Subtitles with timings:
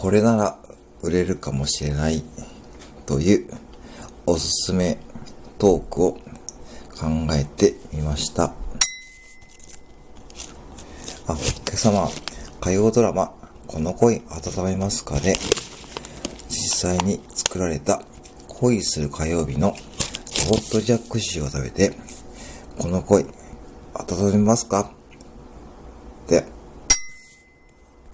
[0.00, 0.56] これなら
[1.02, 2.22] 売れるかもしれない
[3.04, 3.48] という
[4.26, 4.96] おすすめ
[5.58, 6.20] トークを考
[7.32, 8.44] えてみました。
[8.44, 8.52] あ、
[11.32, 12.08] お客様、
[12.60, 13.34] 火曜ドラマ、
[13.66, 15.34] この恋温めますかで、
[16.48, 18.00] 実際に作られた
[18.46, 19.80] 恋する火曜日のホッ
[20.70, 21.92] トジャックシーを食べて、
[22.78, 23.26] この恋
[23.94, 24.92] 温めますか？